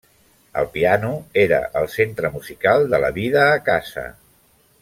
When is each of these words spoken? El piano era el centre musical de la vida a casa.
El 0.61 0.63
piano 0.77 1.11
era 1.43 1.59
el 1.83 1.91
centre 1.97 2.33
musical 2.39 2.89
de 2.95 3.03
la 3.07 3.15
vida 3.23 3.47
a 3.53 3.63
casa. 3.71 4.11